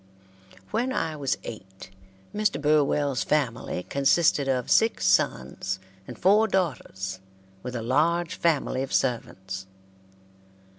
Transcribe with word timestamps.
When 0.71 0.91
I 0.91 1.15
was 1.15 1.37
eight, 1.43 1.91
Mr. 2.33 2.59
Burwell's 2.59 3.23
family 3.23 3.83
consisted 3.83 4.47
of 4.47 4.71
six 4.71 5.05
sons 5.05 5.77
and 6.07 6.17
four 6.17 6.47
daughters, 6.47 7.19
with 7.61 7.75
a 7.75 7.83
large 7.83 8.33
family 8.33 8.81
of 8.81 8.91
servants. 8.91 9.67